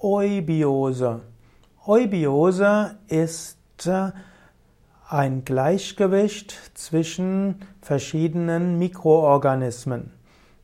[0.00, 1.22] Eubiose.
[1.84, 4.12] Eubiose ist äh,
[5.08, 10.12] ein Gleichgewicht zwischen verschiedenen Mikroorganismen.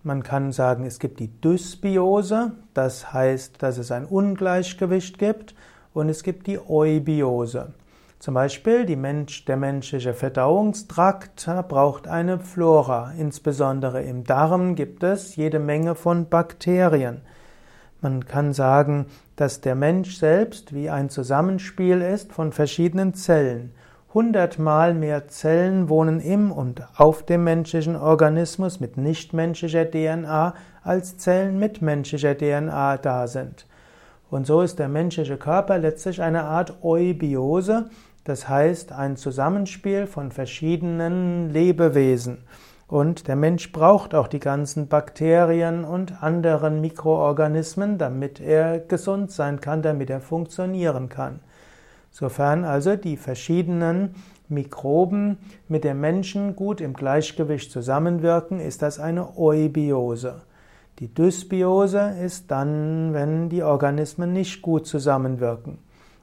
[0.05, 5.57] Man kann sagen, es gibt die Dysbiose, das heißt, dass es ein Ungleichgewicht gibt,
[5.95, 7.75] und es gibt die Eubiose.
[8.21, 13.13] Zum Beispiel Mensch, der menschliche Verdauungstrakt braucht eine Flora.
[13.19, 17.23] Insbesondere im Darm gibt es jede Menge von Bakterien.
[18.05, 23.73] Man kann sagen, dass der Mensch selbst wie ein Zusammenspiel ist von verschiedenen Zellen.
[24.13, 31.59] Hundertmal mehr Zellen wohnen im und auf dem menschlichen Organismus mit nichtmenschlicher DNA als Zellen
[31.59, 33.65] mit menschlicher DNA da sind.
[34.31, 37.89] Und so ist der menschliche Körper letztlich eine Art Eubiose,
[38.25, 42.45] das heißt ein Zusammenspiel von verschiedenen Lebewesen.
[42.95, 49.61] Und der Mensch braucht auch die ganzen Bakterien und anderen Mikroorganismen, damit er gesund sein
[49.61, 51.41] kann, damit er funktionieren kann.
[52.13, 54.15] Sofern also die verschiedenen
[54.49, 60.43] Mikroben mit dem Menschen gut im Gleichgewicht zusammenwirken, ist das eine Eubiose.
[61.01, 65.79] Die Dysbiose ist dann, wenn die Organismen nicht gut zusammenwirken.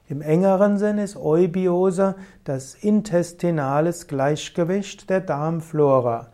[0.07, 6.30] Im engeren Sinn ist Eubiose das intestinales Gleichgewicht der Darmflora.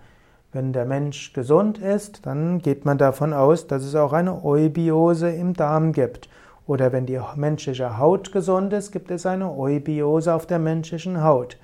[0.58, 5.30] Wenn der Mensch gesund ist, dann geht man davon aus, dass es auch eine Eubiose
[5.30, 6.30] im Darm gibt.
[6.66, 11.58] Oder wenn die menschliche Haut gesund ist, gibt es eine Eubiose auf der menschlichen Haut.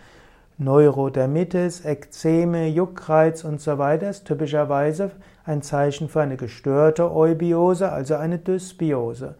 [0.59, 5.09] Neurodermitis, Ekzeme, Juckreiz und so weiter ist typischerweise
[5.43, 9.33] ein Zeichen für eine gestörte Eubiose, also eine Dysbiose.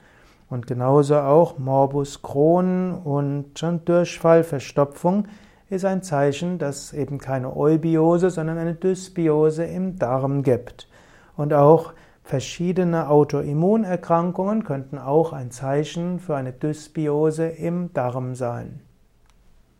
[0.49, 3.53] Und genauso auch Morbus Crohn und
[3.85, 5.27] Durchfall, Verstopfung
[5.73, 10.87] ist ein Zeichen, dass eben keine Eubiose, sondern eine Dysbiose im Darm gibt.
[11.35, 11.93] Und auch
[12.23, 18.81] verschiedene Autoimmunerkrankungen könnten auch ein Zeichen für eine Dysbiose im Darm sein.